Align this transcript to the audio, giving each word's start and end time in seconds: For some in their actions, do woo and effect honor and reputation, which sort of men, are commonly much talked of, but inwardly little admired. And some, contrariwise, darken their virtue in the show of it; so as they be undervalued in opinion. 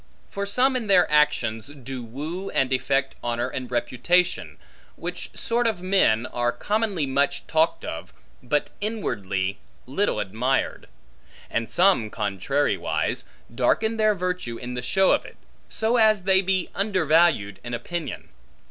For 0.31 0.47
some 0.47 0.75
in 0.75 0.87
their 0.87 1.05
actions, 1.11 1.67
do 1.67 2.03
woo 2.03 2.49
and 2.49 2.73
effect 2.73 3.13
honor 3.21 3.49
and 3.49 3.69
reputation, 3.69 4.57
which 4.95 5.29
sort 5.37 5.67
of 5.67 5.83
men, 5.83 6.25
are 6.25 6.51
commonly 6.51 7.05
much 7.05 7.45
talked 7.45 7.85
of, 7.85 8.11
but 8.41 8.71
inwardly 8.81 9.59
little 9.85 10.19
admired. 10.19 10.87
And 11.51 11.69
some, 11.69 12.09
contrariwise, 12.09 13.25
darken 13.53 13.97
their 13.97 14.15
virtue 14.15 14.57
in 14.57 14.73
the 14.73 14.81
show 14.81 15.11
of 15.11 15.23
it; 15.23 15.37
so 15.69 15.97
as 15.97 16.23
they 16.23 16.41
be 16.41 16.71
undervalued 16.73 17.59
in 17.63 17.75
opinion. 17.75 18.29